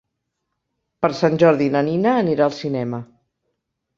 Per 1.05 1.09
Sant 1.19 1.35
Jordi 1.43 1.67
na 1.77 1.83
Nina 1.89 2.15
anirà 2.21 2.47
al 2.47 2.57
cinema. 2.61 3.03